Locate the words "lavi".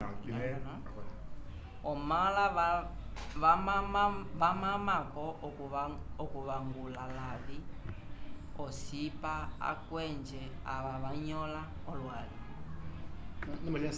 7.17-7.57